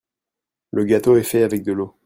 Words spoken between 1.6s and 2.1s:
de l'eau.